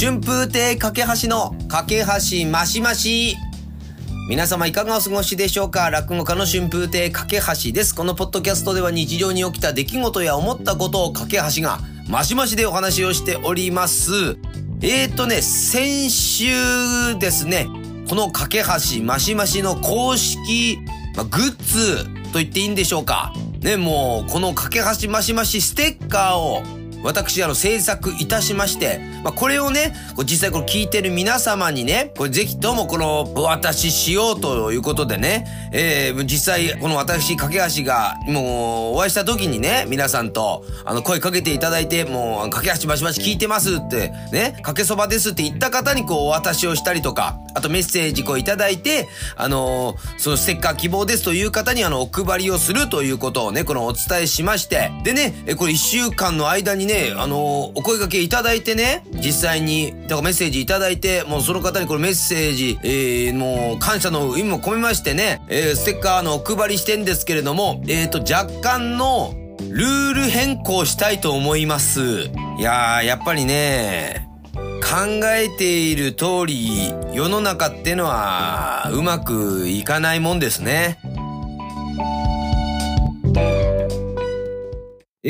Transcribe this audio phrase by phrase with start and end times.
[0.00, 3.34] 春風亭架橋の架け橋マシマシ。
[4.28, 5.90] 皆様いかがお過ごしでしょうか？
[5.90, 7.96] 落語家の春風亭架橋です。
[7.96, 14.36] このポッドキャストでは日常に起きた出来事や思ったことを架け橋がマシマシでお話をしております。
[14.82, 17.66] えーとね、先週ですね、
[18.08, 20.78] この架け橋マシマシの公式、
[21.16, 23.34] まあ、グッズと言っていいんでしょうか？
[23.62, 26.62] ね、もう、この架け橋マシマシステッカーを
[27.02, 69.34] 私、あの、制作いたしまして、まあ、これをね、こ実際これ聞いてる皆様にね、これぜひともこの、お渡ししようということでね、えー、実際、この私、架橋が、もう、お会いした時にね、皆さんと、あの、声かけていただいて、もう、架橋バシバシ聞いてますって、ね、かけそばですって言った方に、こう、お渡しをしたりとか、あとメッセージこういただいて、あのー、そのステッカー希望ですという方に、あの、お配りをするということをね、このお伝えしまして、でね、え、これ一週間の間にね、あの、お声掛けいただいてね、実際に、だからメッセージいただいて、もうその方にこれメッセージ、えー、もう感謝の意味も込めましてね、えー、ステッカーのお配りしてんですけれども、えっ、ー、と、若干の
[69.70, 72.30] ルール変更したいと思います。
[72.58, 74.28] いやー、やっぱりね、
[74.80, 80.98] 考えている通り、世の中ってのはうまくいかないもんですね。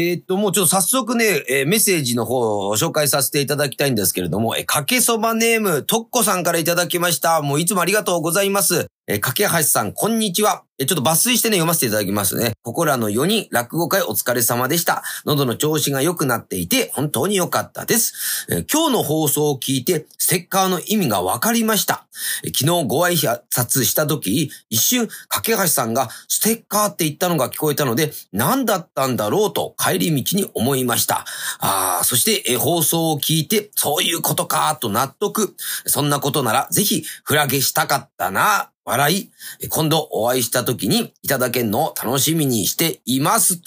[0.00, 7.42] えー、っと、もうちょっと早速ね、えー、メッセージの方を紹介させていただきたいんですけれども、えー、かけそばネーム、とっこさんからいただきました。
[7.42, 8.86] もういつもありがとうございます。
[9.10, 10.64] えー、かけはしさん、こんにちは。
[10.80, 12.52] え、ちょっと抜粋してね、読ませていただきますね。
[12.62, 15.02] ここらの4人、落語会お疲れ様でした。
[15.24, 18.46] 喉の調子が良くなっていて、本当に良かったです。
[18.50, 22.06] えー、今日の放送を聞いて、ステッカーの意味が分かりました。
[22.44, 23.12] えー、昨日ご挨
[23.50, 31.24] 拶した時、一瞬、かけはしさんがステッカーって言ったのが聞こえたので、何だったんだろうと帰り道に思いました。
[31.60, 35.56] あそして、えー、放送を聞いて、そういうことかと納得。
[35.86, 38.70] そんなことなら、ぜひ、フラゲしたかったな。
[38.88, 39.30] 笑い、
[39.68, 43.60] 今度お会いした時にいただけるのを楽しみにしています。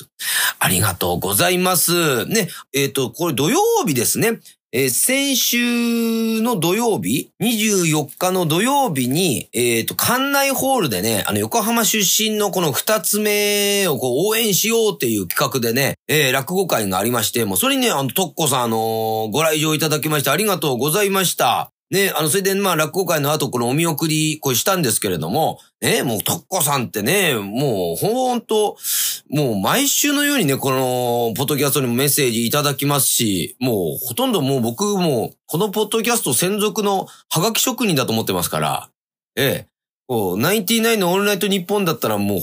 [0.60, 2.26] ありがとうございます。
[2.26, 4.40] ね、えっ、ー、と、これ土曜日ですね。
[4.74, 21.74] えー、先週の土曜日、24日の土曜日に、えっ、ー、と、館内ホールでね、あの、横浜出身のこの二つ目をこう応援しようっていう企画でね、えー、落語会がありまして、もうそれにね、あの、とっこさん、あのご来場いただきましてありがとうございました。
[21.92, 28.78] ね、あの、それで、まあ、落語会の後、このお見送り、これしたんですけれども、ね、もう、とっこさんってね、もう、ほんと、
[29.30, 38.90] もう、毎週のようにね、この、ポッドキャストにもメッセージいただきますし、もう、ほとんどもう僕も、このポッドキャスト専属のハガキ職人だと思ってますから、
[39.36, 39.68] ええ、
[40.08, 42.40] こう、ナインティナインのオールナイトニッポンだったらもう、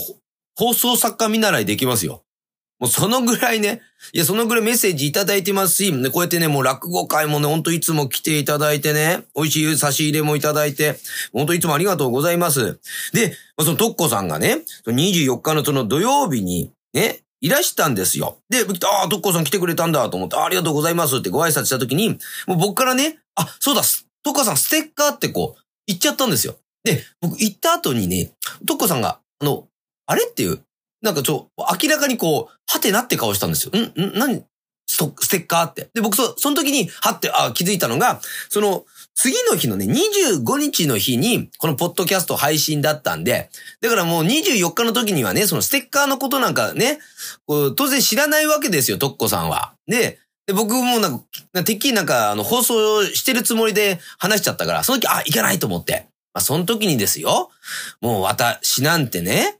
[0.55, 2.21] 放送作家見習いできますよ。
[2.79, 3.81] もうそのぐらいね、
[4.13, 10.95] いや、そのぐらいメッセージいただいてますし、こうやってね、もう落語会もね、ほんといつも来ていただいてね、美味しい差し入れもいただいて、
[11.33, 12.79] ほんといつもありがとうございます。
[13.13, 18.39] で、そのトッコさんがね、24日のその土曜日に、ね、いらしたんですよ。
[18.49, 23.81] で、ああ、トッコさん来てくれたんだと思って、ありがとうございますってご挨拶した時に、もう僕からね、あ、そうだ、
[24.23, 26.55] トッコさんステッカーってこう、言っちゃったんですよ。
[26.83, 28.31] で、僕行った後にね、
[28.65, 29.67] トッコさんが、あの、
[30.05, 30.61] あれっていう、
[31.01, 33.71] なんかちょ、明らかにこう、はてなって顔したんですよ。
[33.73, 33.83] ん？
[34.01, 34.19] ん？
[34.19, 34.43] 何？
[34.87, 35.89] ステッカーって。
[35.93, 43.49] で、僕そ、その時に、はって、あ、気づいたのが、その、次の日のね、25日の日に、このポッドキャスト配信だったんで、
[43.81, 46.99] だからもう24日の時にはね、そのステッカーのことなんかね、
[47.47, 49.73] 当然知らないわけですよ、トッコさんは。
[49.87, 56.07] で、で僕もなんか、てっきりなんか、あの、放送してるつもりで話しちゃったから、その時、あ、いかないと思って。
[56.33, 57.51] まあ、その時にですよ、
[58.01, 59.58] もう私なんてね、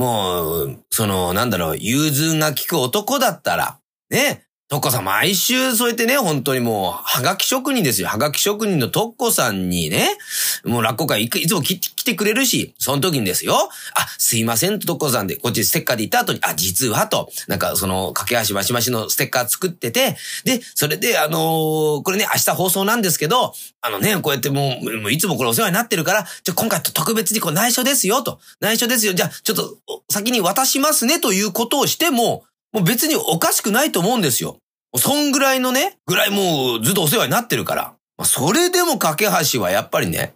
[0.00, 8.06] もう、その、なんだろう、融通が利く男だったら、ね、トッコさん毎週そうやってね、本当にもう、はがき職人ですよ。
[8.06, 10.16] はがき職人のトッコさんにね、
[10.64, 13.68] もう落語会いつも来てくれるし、その時にですよ。
[13.96, 28.38] あ、すいませんとトッコさんで、こっちステッカーで行った後に、あ、実はと、なんかその、架け橋マシマシのステッカー作ってて、で、それで、あのー、これね、明日放送なんですけど、あのね、こうやってもう、もういつもこれお世話になってるから、じゃ今回特別にこう内緒ですよと。
[28.60, 29.14] 内緒ですよ。
[29.14, 29.78] じゃあ、ちょっと、
[30.08, 34.58] 先に渡しますねということをしても、もう別におかしくないと思うんですよ。
[34.96, 37.94] そんぐらいのね、ぐらいもうずっとお世話になってるから。
[38.24, 39.16] それでも架
[39.52, 40.34] 橋はやっぱりね、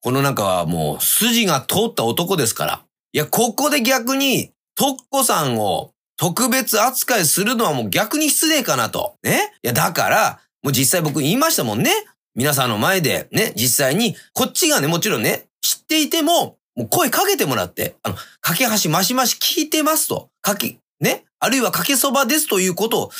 [0.00, 2.82] このなんかもう筋が通った男ですから。
[3.12, 9.16] いや、ここで逆に、トッコさんを特別扱いするのはもう逆に失礼かなと。
[9.22, 11.90] ねいや、だから、もう実際僕言いましたもんね。
[12.34, 20.30] 皆さんの前でね、実際に、こっちがね、もちろんね、知っていても、もう声かけてもらって、あの、架け橋マシマシ聞いてますと。
[20.40, 23.10] かけ、ね、あるいはかけそばですということを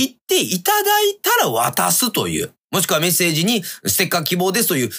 [0.00, 2.52] 言っていただいたら渡すという。
[2.70, 4.90] もしくはメッセージにステッカー希望ですという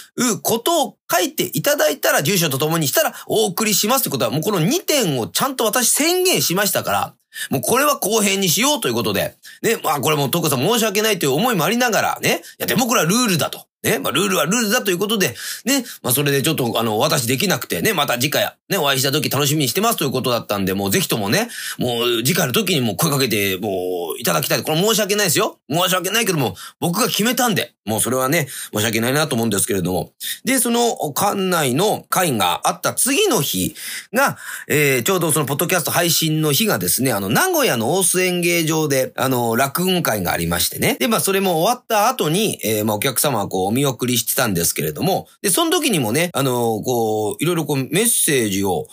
[0.41, 7.13] ことを書いていただいたら、住所とともにしたらお送りしますってことは、もうこの2点をちゃんと私宣言しましたから、
[7.49, 13.65] もうこれは公平にしようということで、ね、まあこれもトコさん申し訳ないという思いもありながら、ね、いやでもこれはルールだと。
[13.83, 15.35] ね、まあ、ルールはルールだということで、
[15.65, 21.49] ね、まあ、それでちょっと、あの、私できなくてね、また次回、ね、お会いした時楽しみにしてますということだったんで、もうぜひともね、
[21.79, 24.63] もう次回の時にも声かけて、もう、いただきたい。
[24.63, 25.59] これ申し訳ないですよ。
[25.71, 30.11] 申し訳ないけども、僕が決めたんで、もうそれはね、申し訳ないなと思うんですけれども。
[30.43, 33.75] で、その、館内の会があった次の日
[34.13, 34.37] が、
[34.67, 40.97] えー、ちょうどその、ポッドキャスト配信の日がですね、あの、名古屋の大須演芸場で、あの、落語会がありましてね。
[40.99, 48.87] で、まあ、それも終わった後に、えー、まあ、お客様はこう、お見送りしてたんですけれども、で、その時にもね、あの、こう、いろいろこう、メッセージを、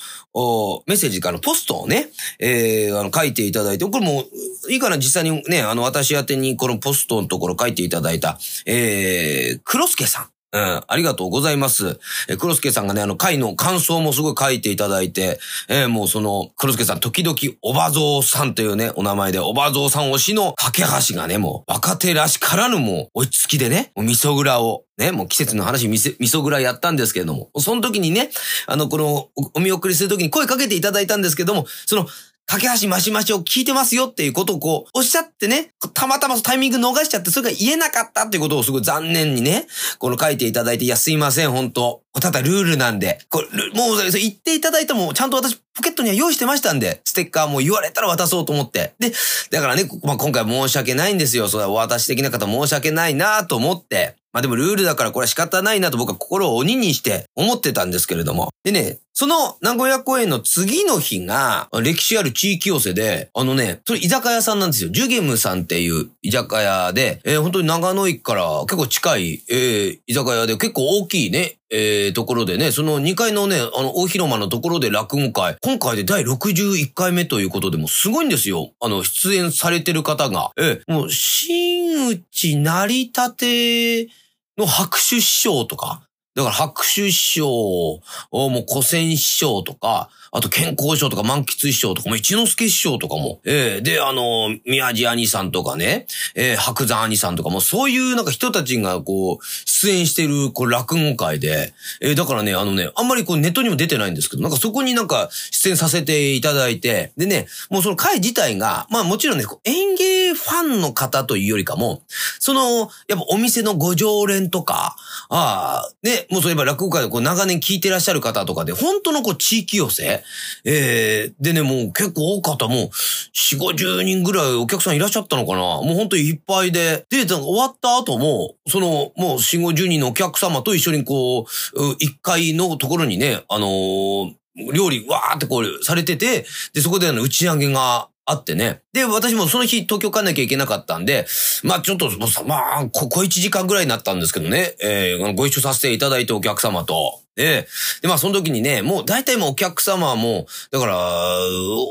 [0.86, 2.08] メッセージからポストをね、
[2.38, 4.24] えー、あの、書いていただいて、これも、
[4.68, 10.37] いいかな、実際にね、あの、私宛にこのポストのところ書いていただいた、えー、黒助さん。
[10.50, 12.00] うん、ありがとうございます。
[12.28, 28.30] え、黒助さんがね、あの、回の感想もすごい書いていただいて、えー、もうその、黒助さん、時々、おばぞうさんというね、お名前で、おばぞうさん推しの架け橋がね、もう、若手らしからぬもう、落ち着きでね、味噌蔵を、ね、もう季節の話、味噌蔵やったんですけれども、その時にね、
[28.66, 32.06] あの、この、お見送りする時に声かけていただいたんですけども、その、
[32.50, 39.66] 架け橋マシマシを聞いてますよっていうことをこう、おっしゃってね、たまたまタイミング逃しちゃって、それが言えなかったっていうことをすごい残念にね、
[39.98, 48.94] この書いていただいて、いや、すいません、本当ただルールなんで、これ、もう、言っていただいても、ちゃんと私、ポケットには用意してましたんで、ステッカーも言われたら渡そうと思って。
[48.98, 49.12] で、
[49.50, 51.48] だからね、まあ、今回申し訳ないんですよ。
[51.48, 54.16] それはお渡し的な方申し訳ないなと思って。
[54.32, 58.50] まあでもルールだからこれは仕方ないなと僕は心を鬼にして思ってたんですけれども。
[58.62, 64.90] でね、その名古屋公演の次の日が歴史ある地域寄せで、あのね、それ居酒屋さんなんですよ。
[64.90, 78.70] ジュゲムさんっていう居酒屋で、えー、本当に長野駅から結構近い、えー、居酒屋で結構大きいね、えー、ところでね、その2階のね、あの、大広間のところで落語会、今回で第61回目ということでもすごいんですよ。
[78.78, 80.52] あの、出演されてる方が。
[80.56, 84.08] えー、もう、新内成り立て
[84.56, 86.07] の拍手師匠とか、
[86.38, 88.00] だから拍手師匠、も
[88.30, 112.02] う古戦師匠とか、あと健康師匠とか満喫師匠とかも一之輔師匠とかも、えー、で、あの、宮地兄さんとかね、えー、白山兄さんとかもそういうなんか人たちがこう、出演してるこう落語会で、えー、だからね、あのね、あんまりこうネットにも出てないんですけど、なんかそこになんか出演させていただいて、でね、もうその会自体が、まあもちろんね、演芸ファンの方というよりかも、
[112.38, 114.96] その、やっぱお店のご常連とか、
[115.28, 120.17] ああ、ね、もうそういえば落語会でこう長年聞いてらっしゃる方とかで、本当のこう地域寄せ
[120.64, 127.06] えー、でね、もう結構多かった、もう、4、50人ぐらいお客さんいらっしゃったのかなもう本当にいっぱいで。
[127.10, 134.34] で、終わった後も、その、もう4、50人のお客様と一緒にこう、1階のところにね、あのー、
[134.72, 136.44] 料理わーってこうされてて、
[136.74, 138.82] で、そこであの打ち上げがあってね。
[138.92, 141.26] で、私もその日東京帰んなきゃいけなかったんで、
[141.62, 142.10] まあちょっと、
[142.44, 147.20] まあ、ここ1時間ぐらいになったんですけどね、えー、ご一緒させていただいてお客様と。
[147.38, 147.68] で、
[148.02, 151.38] で、まあその時にね、もう大体もうお客様はもう、だから、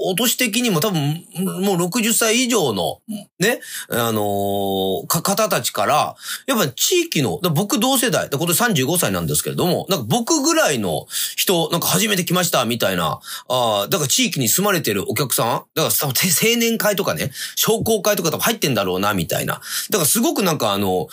[0.03, 1.25] お年的にも多分、
[1.63, 2.99] もう60歳以上の、
[3.39, 6.15] ね、あのー、方たちから、
[6.47, 16.11] やっぱ地域の、僕同世代、今年35歳なんですけれども、なんか僕ぐらいの人、なんか初めて来ましたみたいな、あだから地域に住まれてるお客さん、だから青
[16.57, 19.61] 年会とかね、商工会とか多分入ってんだろうな、みたいな。
[19.91, 21.07] だからすごくなんかあの、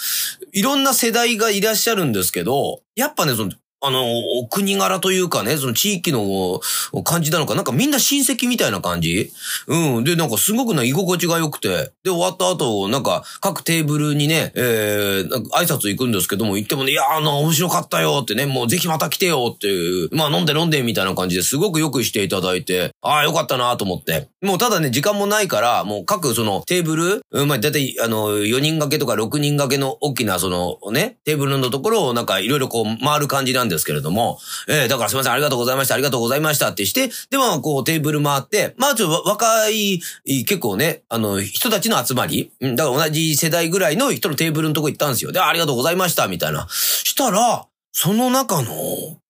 [0.52, 3.52] いろんな世代がいらっしゃるんですけど、やっぱね、その、
[3.86, 4.04] あの、
[4.38, 6.60] お国柄というかね、その地域の
[7.02, 9.30] 感じなのか、なんかみんな親戚みたいな感じ？
[9.66, 10.04] うん。
[10.04, 11.92] で、なんかすごくね、居心地が良くて。
[12.02, 24.28] で、終わった後、なんか各テーブルにね、えー、挨拶行くんですけども、行ってもね、いやー、あの、面白かったよってね、もうぜひまた来てよっていう、まあ飲んで飲んでみたいな感じですごくよくしていただいて、ああ、よかったなと思って。
[24.42, 34.38] もうただね、時間もないから、もう各そのテーブル、うん、まあだいたいあの、4人掛けとか6人掛けの大きなそのね、テーブルのところをなんかいろいろこう回る感じなんですですけれども、
[34.68, 45.32] えー、だからすいません、ありがとうございました、ありがとうございましたってして、で、まあ、こう、テーブル回って、まあ、ちょっと若い、結構ね、あの、人たちの集まり、うん、だから同じ世代ぐらいの人のテーブルのとこ行ったんですよ。
[45.32, 46.66] で、ありがとうございました、みたいな。
[46.70, 48.72] したら、その中の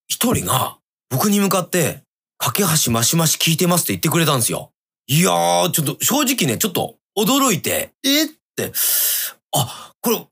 [0.08, 0.76] 一人が、
[1.10, 2.02] 僕に向かって、
[2.38, 4.70] 架け橋マシマシ聞いてますって言ってくれたんですよ。
[5.06, 8.72] いやー、ちょっと、正直ね、ちょっと、驚いて、えって、
[9.54, 10.28] あ、これ、も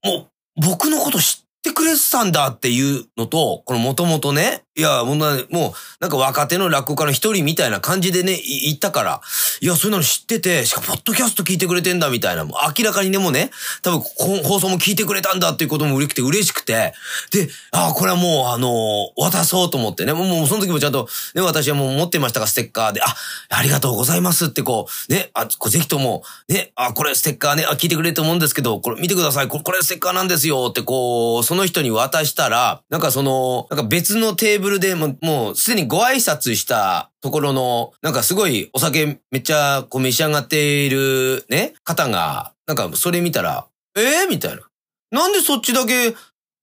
[0.57, 9.21] う、僕のこと知っってくれてたんだっていうのと、このもともとね、いや、もうな、んか若手の落語家の一人みたいな感じでね、言ったから、
[9.61, 13.51] いや、そういうの知ってて、しかも、ポッドキャスト聞いてくれてんだ、みたいな、もう明らかにね、もうね、
[13.83, 14.01] 多分、
[14.43, 16.95] 放送も聞いてくれたんだっていうことも嬉しくて、嬉しくて、
[17.31, 23.15] で、ああ、これはもう、あの渡そうと思ってね、もう、もうその時もちゃんと、ね、私はもう持ってましたが、ステッカーで、あ、
[23.51, 44.63] ありがとうございますって、こう、ね、あ、こぜひとも、ね、あ、これステッカーね、あ、聞いてくれると思うんですけど、これ見てください、これ、これステッカーなんですよって、こう、その人に渡したら、なんかその、なんか別のテーブルでも、もうすでにご挨拶したところの、なんかすごいお酒めっちゃこう召し上がっているね、方が、なんかそれ見たら、ええー、みたいな。
[45.11, 46.15] なんでそっちだけ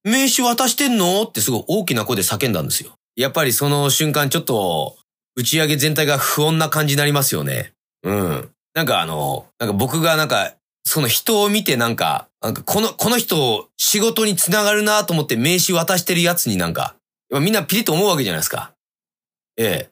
[0.02, 1.22] 名刺渡してんの？
[1.22, 2.90] ってすごい大きな声で叫んだんですよ。
[3.14, 4.96] やっぱりその瞬間ちょっと
[5.36, 7.74] 打ち上げ全体が不穏な感じになりますよね。
[8.02, 8.50] うん。
[8.74, 16.96] なんかあの、なんか僕がなんか、その人を見てなんか、なんかこの、この人仕事につながるなと思って名刺渡してるやつになんか、
[17.30, 18.72] みんなピリッと思うわけじゃないですか。
[19.56, 19.90] ええ。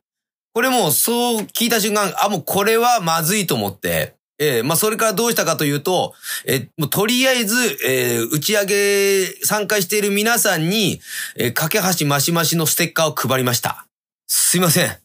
[0.54, 6.14] これもうそう聞いた瞬間、あ、もうこれはまずいと思って、ええ、まあそれからどうしたかというと、
[6.46, 11.00] え、もうとりあえず、えー、打ち上げ参加している皆さんに、
[11.36, 13.86] えー、架け橋マシマシのステッカーを配りました。
[14.26, 14.96] すいません。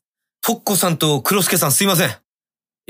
[0.41, 2.09] トッコさんと黒助さんすいません。
[2.09, 2.13] い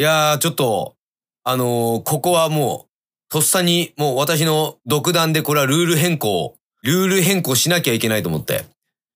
[0.02, 0.96] やー、ちょっと、
[1.44, 2.93] あのー、ここはもう、
[3.34, 8.66] とっさにもう私の独断でこれはルール変更、ルール変更しなきゃいけないと思って。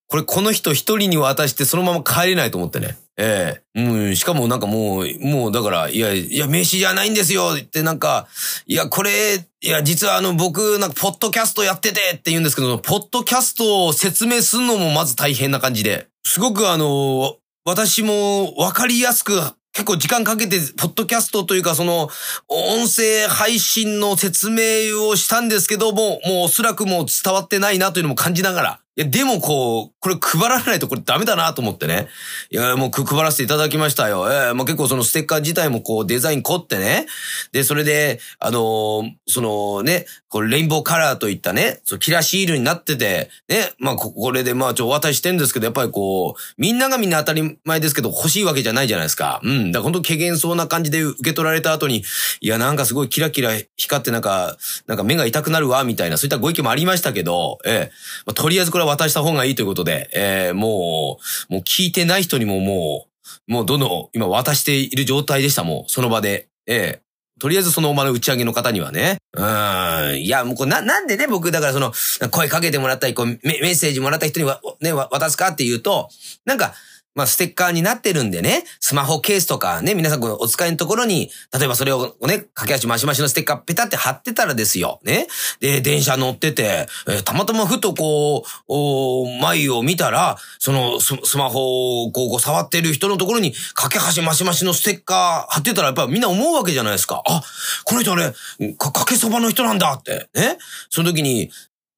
[0.08, 2.98] これこの人一人に渡してそのまま帰れないと思ってね。
[3.16, 8.28] ええうん、しかもなんかもう、もうだから、いや、いや、名刺じゃないんですよってなんか、
[8.66, 19.40] いや、これ、いや、実はあの、僕、なんか、ポッドキャストやっててって言うんですけど、ポッドキャストを説明するのもまず大変な感じで、すごくあの、私もわかりやすく
[19.78, 22.10] 結構時間かけて、ポッドキャストというか、その、
[22.48, 32.08] 音声配信の説明をしたんですけども、もうおそらくもう伝わってないなというのも感じながら、いや、でもこう、これ配らないとこれダメだなと思ってね。
[32.50, 34.27] いや、もう配らせていただきましたよ。
[34.32, 37.06] ええー、まあ、結構そのステッカー自体もこうデザイン凝ってね。
[37.51, 49.42] で、それで、あのー、そのね、これレインボーカラーといったね、そキラシールになってて、ね、まあ、これでまあ、ちょ、お渡ししてんですけど、やっぱりこう、みんながみんな当たり前ですけど、欲しいわけじゃないじゃないですか。
[49.44, 49.72] うん。
[49.72, 52.04] だから本当軽減そうな感じで受け取られた後に、
[52.42, 63.08] いや、なんかすごいキラキラ光ってなんか、なんか目が痛くなるわ、みたいな、そういったご意見もありましたけど、ええー、まあ、とりあえずこれは渡した方がいいということで、えー、もう、もう聞いてない人にもも
[63.48, 66.50] う、もうどんどん今渡している状態でした、もう、その場で。
[66.70, 69.17] ええー、とりあえずそのお前の打ち上げの方にはね。
[69.34, 70.22] うん。
[70.22, 71.94] いや、もうこれな、なんでね、僕、だからその、
[72.32, 76.10] 声かけてもらったり、こうメ、メッセージもらった人には、ね、渡すかっていうと、
[76.46, 76.74] なんか、
[77.18, 85.00] まあ、ステッカーになってるんでね、スマホケースとかね、皆さんこのお使いのところに、例えばそれをね、駆け足マシマシのステッカーペタって貼ってたらですよ。
[85.04, 85.26] ね。
[85.60, 97.24] で、電車乗ってて、えー、たまたまふとこう、お前を見たら、そのススマホをこう触ってる人のところに、駆け足マシマシのステッカー貼ってたらやっぱみんな思うわけじゃないですか。
[97.28, 97.42] あ、
[97.84, 98.32] この人あれ、
[98.78, 100.30] か、かけそばの人なんだって。
[100.36, 100.60] ね。
[100.92, 101.50] その時に、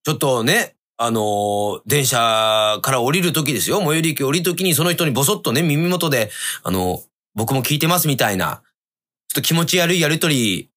[0.06, 3.80] ちょっとね、あの、電車から降りるときですよ。
[3.80, 6.30] 最寄り駅降りるときにその人にボソッとね、耳元で、
[6.62, 7.02] あの、
[7.36, 8.62] 僕も聞いてますみたいな、
[9.30, 10.70] ちょっと気持ち悪いやりとり、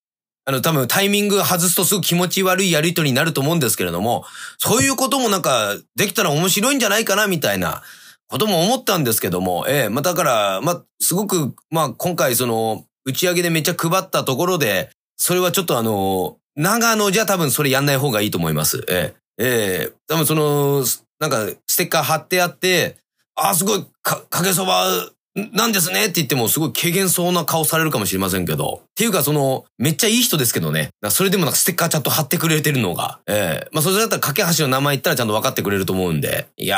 [0.44, 4.24] あの、多分タイミング外すとすぐ気持ち悪いやりとりになると思うんですけれども、
[4.58, 7.82] そういうこともなんか、できたら面白いんじゃないかな、みたいな
[8.28, 18.84] ことも思ったんですけども、ええまあ、だから、まあ、すごく、まあ、今回その、打ち上げでめっちゃ配ったところで、それはちょっとあの、長野じゃ多分それやんない方がいいと思います。
[18.88, 20.84] ええええー、多分その、
[21.20, 22.96] なんか、ステッカー貼ってあって、
[23.34, 24.86] ああ、すごい、か、かけそば、
[25.34, 28.82] なんですねって言ってもすごい軽減そうな顔されるかもしれませんけど。
[28.84, 30.90] っていうかその、めっちゃいい人ですけどね。
[31.08, 33.20] それでもなんかステッカーちゃんと貼ってくれてるのが。
[33.26, 36.48] ええ、まあそれだったら架け橋の名前言ったらちゃんと分かってくれると思うんで。
[36.58, 36.76] いや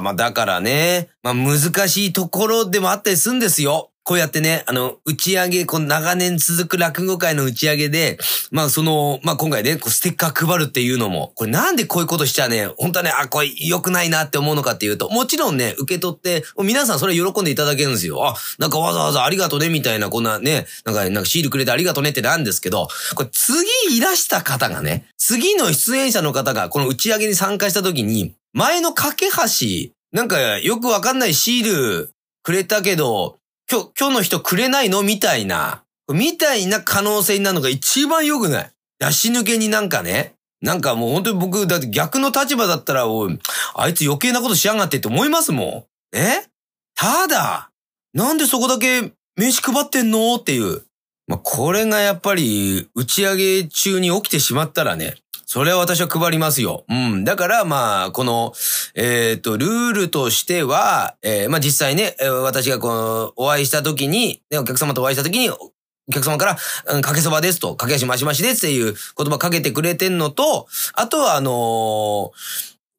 [0.00, 3.90] ー、まあだからね、まあ難しいところでもあったりするんですよ。
[4.06, 8.18] こうやってね、あの、打ち上げ、この長年続く落語会の打ち上げで、
[8.52, 18.24] まあその、まあ今回ね、こうステッカー配るっていうのも、これなんでこういうことしちゃね、本当はね、あ、これ良くないなって思うのかっていうと、もちろんね、受け取って、皆さんそれ喜んでいただけるんですよ。
[18.24, 22.86] あ、なんかわざわざありがとね、みたいな、こんなね、なんか、なんかシールくれてありがとねってなんですけど、
[23.16, 23.58] これ次
[23.96, 32.10] いらした方がね、次の出演者の方がこの打ち上げに参加した時に、前の架け橋、なんかよくわかんないシール
[32.44, 33.38] くれたけど、
[33.70, 35.02] 今日、今日の人くれないの？
[35.02, 38.70] みたいな、みたいな可能性になるのが一番良くない？
[39.00, 43.38] 出し抜けになんかね、なんかもう本当に僕、だって逆の立場だったら、おい、
[43.74, 46.16] あいつ余計なことしやがってって思いますもん。
[46.16, 46.46] え？
[46.94, 47.70] ただ、
[48.14, 50.36] なんでそこだけ名刺配ってんの？
[50.36, 50.82] っていう。
[51.26, 55.16] まあ、これがやっぱり打ち上げ中に起きてしまったらね、
[55.48, 56.84] それは私は配りますよ。
[56.88, 57.22] うん。
[57.22, 58.52] だから、まあ、この、
[58.96, 65.72] えっ、ー、と、ルールとしては、えー、まあ実際ね、私がこの、お会いした時に、ね、お客様とお会いした時に、お
[66.12, 66.56] 客様から、
[66.94, 72.30] うん、かけそばですと、かけしましましですっていう言葉かけてくれてんのと、あとは、あのー、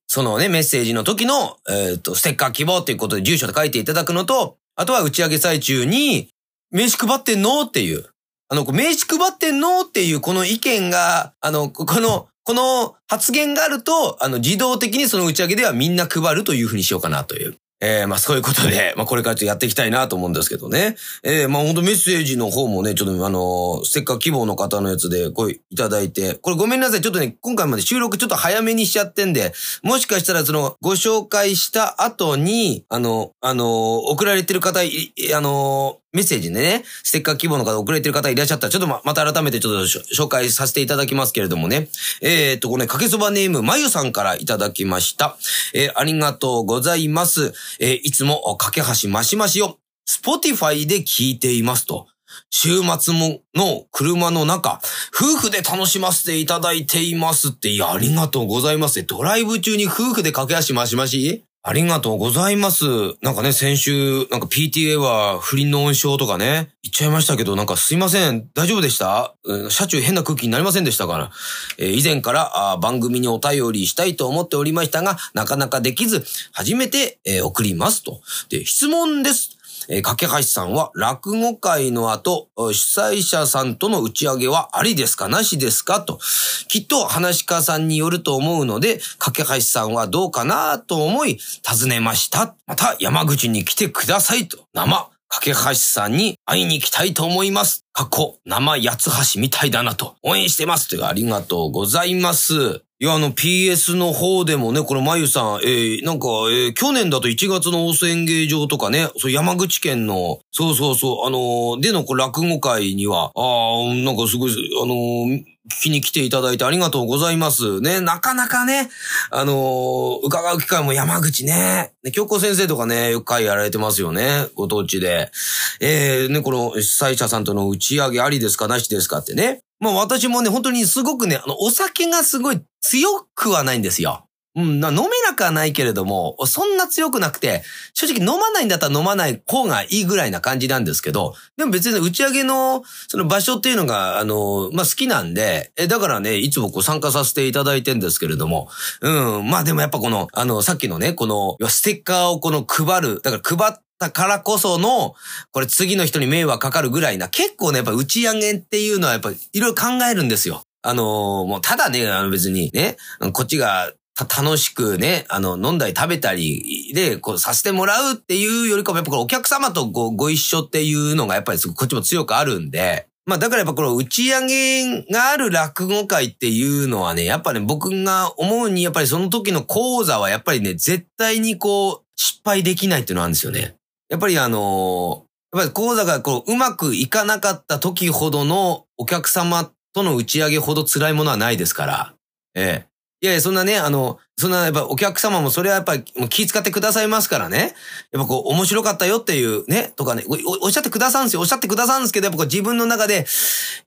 [0.07, 6.29] そのね、メッセージの時の、えっ、ー、と、ステッカー希望っていうことで住所で書いていただくのと、あとは打ち上げ最中に、
[6.71, 8.05] 名刺配ってんのっていう。
[8.47, 17.57] あの、名刺配ってんのっていうこの意見が、あの、この、この発言があると、あの、自動的にその打ち上げではみんな配るというふうにしようかなという。
[17.81, 20.95] えー、まあそういうことで、 まあこれからちょっとやっていきたいなと思うんですけどね。
[21.23, 27.01] えー、まあ本当メッセージの方もね、ちょっとあの、ステッカー希望の方のやつで声いただいて、これごめんなさい。
[27.01, 41.89] ちょっとね、今回まで収録ちょっと早めにしちゃってんで、もしかしたらその、ご紹介した後に、あの、あの、送られてる方、あの、メッセージでね、ステッカー希望の方送れてる方いらっしゃったら、ちょっとま、また改めてちょっと紹介させていただきますけれどもね。
[42.21, 45.37] えー、っと、これ、ね、かけそばネーム、まゆさんからいただきました。
[45.73, 47.53] えー、ありがとうございます。
[47.79, 52.07] えー、いつも、駆け足ましましを、スポティファイで聞いていますと。
[52.49, 54.79] 週末もの車の中、
[55.13, 59.03] 夫婦で楽しませていただいていますって、いや、ありがとうございます。
[59.03, 61.46] ドライブ中に夫婦で駆け足ましまし？
[61.63, 62.85] ありがとうございます。
[63.21, 68.47] なんかね、先週、なんか PTA は不倫の温床とかね、言っちゃいましたけど、なんかすいません。
[68.53, 69.35] 大丈夫でした？
[69.69, 71.31] 車中変な空気になりませんでしたから。
[71.77, 76.23] えー、以前からあ番組にお便りしたいと思っておりましたが、なかなかできず、
[76.53, 78.21] 初めて、えー、送りますと。
[78.47, 79.56] で、質問です。
[79.89, 85.27] えー、架橋さんは落語会の後、主催者さんとの打ち上げはありですか？
[85.27, 86.01] なしですか？
[86.01, 86.19] と。
[86.67, 92.55] きっと話し家さんによると思うので、架橋さんはどうかなと思い尋ねました。
[92.65, 94.57] また山口に来てくださいと。
[94.73, 95.09] 生。
[95.29, 97.85] 架橋さんに会いに行きたいと思います。
[97.91, 100.15] 過去、生八つ橋みたいだなと。
[100.23, 100.87] 応援してます。
[100.87, 102.81] というありがとうございます。
[102.99, 114.51] いや、あの PS の方でもね、このまゆさん、えー、なんか、えー、去年だと1月の大須演芸場とかね、そう山口県の、そうそうそう、あのー、でのこう落語会には、ああ、なんかすごい、
[114.81, 117.81] あのー、聞きに来ていただいてありがとうございます。
[117.81, 118.89] ね、なかなかね、
[119.31, 125.31] あのー、伺う機会も山口ね、ね、京子先生とかね、よく会やられてますよね、ご当地で。
[125.79, 128.67] えー、ね、この主催者さんとの打ち上げありですか？
[128.67, 129.61] なしですかってね。
[129.79, 134.26] まあ私もね、本当にすごくね、あの、お酒がすごい強くはないんですよ。
[134.57, 137.61] うん、飲めなくはないけれども、そんな強くなくて、
[137.93, 148.67] 正直飲まないんだったら飲まない方がいいぐらいな感じなんですけど、でも別に打ち上げの、その場所っていうのが、あの、まあ、好きなんで、え、だからね、いつもこう参加させていただいてんですけれども、
[149.01, 155.13] うん、まあでもやっぱこの、あの、さっきのね、この、ステッカーをこの配る、だから配ったからこその、
[155.51, 160.63] これ次の人に迷惑かかるぐらいな、結構ね、やっぱ打ち上げっていうのはやっぱいろいろ考えるんですよ。
[160.83, 162.95] あのー、もうただね、あの別にね、
[163.33, 163.91] こっちが
[164.25, 183.75] 楽しくね、あの、飲んだり食べたりで、こう、させてもらうっていうよりかも、やっぱこれお客様とごご一緒っていうのが、やっぱりこっちも強くあるんで、まあだからやっぱこの打ち上げがある落語会っていうのはね、やっぱね、僕が思うに、やっぱりその時の講座はやっぱりね、絶対にこう、失敗できないっていうのがあるんですよね。
[184.09, 192.13] やっぱりあのやっぱり講座がこう、うまくいかなかった時ほどのお客様との打ち上げほど辛いものはないですから、
[192.55, 192.96] ええ。
[193.19, 197.73] いやいや、そんなね、あの、そんなやっぱお客様もそれはやっぱり気遣ってくださいますからね。
[198.11, 200.23] やっぱこう面白かったよっていうね、とかね、
[200.61, 201.39] おっしゃってくださるんですよ。
[201.39, 203.25] おっしゃってくださるんですけど、やっぱこう自分の中で、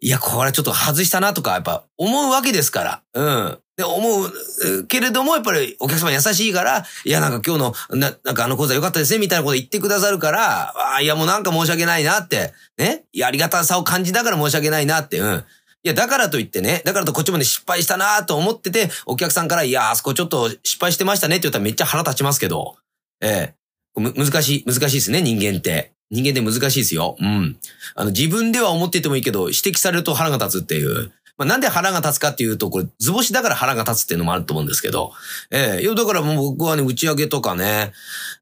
[0.00, 3.02] いや、これちょっと外したなとか、やっぱ思うわけですから。
[3.14, 3.58] うん。
[3.76, 13.04] で、思うけれども、やっぱりお客様優しいから、いや、なんか今日の、な、なんかあの講座良かったですね、みたいなこと言ってくださるから、あいや、もうなんか申し訳ないなって、ね。
[13.12, 15.44] いや、ありがたさを感じながら申し訳ないなって、うん。
[15.82, 22.76] いや、だからといってね、だからとこっちもね、失敗したなと思ってて、お客さんから、いや、あそこちょっと失敗してましたねって言ったらめっちゃ腹立ちますけど、
[23.22, 23.54] え
[23.96, 25.92] えー、難しい、難しいですね、人間って。
[26.10, 27.16] 人間って難しいですよ。
[27.18, 27.56] うん。
[27.94, 31.12] あの、自分では思っててもいいけど、指摘されると腹が立つっていう。
[31.38, 35.12] まあ、なんで腹が立つかっていうと、これ、図星だから腹が立つっていうのもあると思うんですけど。
[35.50, 37.92] ええー、いや、だからもう僕はね、打ち上げとかね、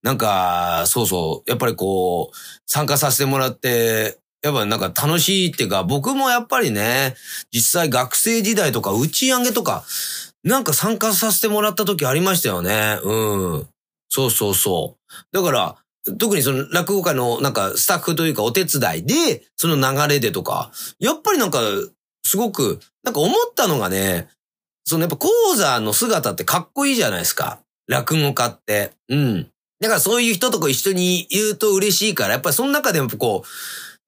[0.03, 7.17] なんか、そうそう、やっぱりこう、参加させてもらって、やっぱなんか楽しいっていうか、僕もやっぱりね、
[7.53, 9.85] 実際学生時代とか打ち上げとか、
[10.45, 12.99] なんか参加させてもらった時ありましたよね。
[13.03, 13.69] うん。
[14.09, 15.37] そうそうそう。
[15.37, 15.77] だから、
[16.19, 21.61] 特にその落語家のなんかスタッフというかお手伝いで、その流れでとか、やっぱりなんか、
[22.25, 24.29] すごく、なんか思ったのがね、
[24.85, 27.61] そのやっぱ講座の姿ってかっこいいじゃないですか。
[27.89, 28.93] 落語家って。
[29.09, 29.51] うん。
[29.81, 33.49] だからそういう人とこ一緒に言うと嬉しいから、やっぱりその中でもこう、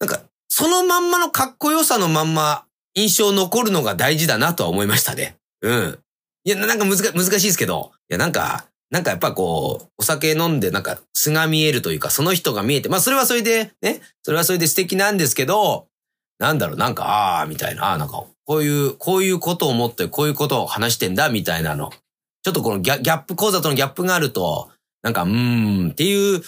[0.01, 5.37] なんか、そのまんまのかっこよさのまんま印象残るのが大事だなとは思いましたね。
[5.63, 5.99] うん。
[6.45, 15.87] いや、なんか難難しいですけど、いや、なんか、なんかやっぱこう、お酒飲んでなんか素が見えるというか、その人が見えて、まあそれはそれで、ね、それはそれで素敵なんですけど、
[16.39, 21.91] なんだろう、なんか、ああ、みたいな、あ、なんか、こういう、こういうことを思って、こういうことを話してんだ、みたいなの。
[22.43, 24.71] ちょっとこのギャギャップ、講座とのギャップがあると、
[25.03, 26.43] なんか、うーん、っていう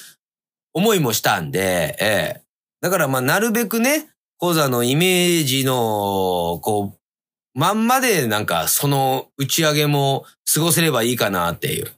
[0.73, 2.43] 思いもしたんで、ええ
[2.83, 11.93] だからまあ、なるべくね、講座のイメージの、こう、まんまでなんか、その打ち上げも過ごせればいいかなっていう。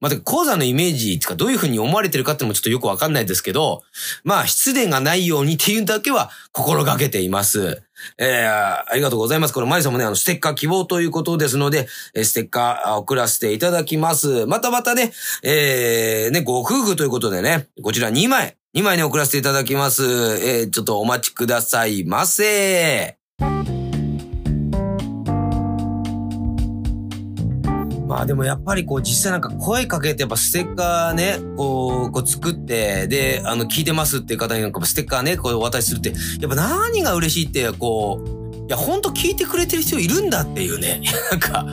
[0.00, 3.82] まあ、講座のイメージっていうかどういうふうに思われてるかってのもちょっとよくわかんないですけど、
[4.24, 7.82] まあ、失礼がないようにっていうだけは心がけています。
[8.18, 9.54] えー、ありがとうございます。
[9.54, 14.46] これ、マリさんもね、あの、ステッカー希望ということですので、えーステッカー送らせていただきます。
[14.46, 15.12] またまたね、
[15.44, 20.02] えー、ね、ご夫婦ということでね、こちら2枚、2枚ね、送らせていただきます。
[20.02, 23.16] えー、ちょっとお待ちくださいませ。
[28.08, 36.08] まあでもやっぱりこう実際なんか声かけてやっぱステッカーね、こう、こう作って、で、あの、聞いてますっていう方になんかステッカーね、こうお渡しするって、
[36.40, 41.00] やっぱ何が嬉しいって、こう、いや、ほんと聞いてくれてる人いるんだっていうね。
[41.30, 41.66] なんか、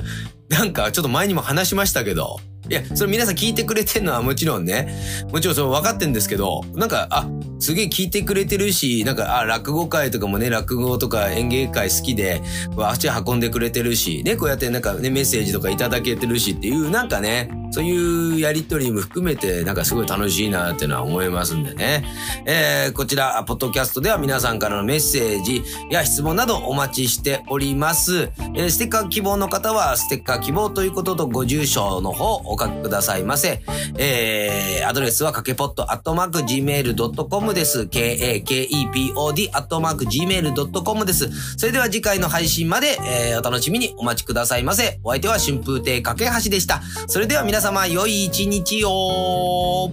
[0.49, 2.39] なんかちょっと前にも話しましたけど、
[2.71, 4.95] いや、それ皆さん聞いてくれてるのはもちろんね、
[5.29, 7.27] もちろんその分かってんですけど、なんか、あ、
[7.60, 12.41] すげえ聞いてくれてるし、なんか、あ、落語会とかもね、落語とか演芸会好きで、
[12.73, 22.05] こう足運んでくれてるし、ね、こうやってなんかね、メッセージとかいただけてるしっていう、なんかね、そういうやりとりも含めて、なんかすごい楽しいなっていうのは思いますんでね。
[22.45, 28.29] えー、こちら、ポッドキャストでは皆さんからのメッセージや質問などお待ちしております。
[28.55, 33.62] えー、ステッカー希望の方は、ステッカー希望ということとご住所の方お書きくださいませ。
[33.97, 37.88] えー、アドレスはかけぽっとアットマーク gmail.com です。
[37.88, 41.57] k-a-k-e-p-o-d アットマーク gmail.com です。
[41.57, 44.99] それでは次回の配信まで、えー、お楽しみにお待ちくださいませ。
[45.03, 46.81] お相手は春風亭架橋でした。
[47.07, 49.91] それでは皆皆様、良い一日を。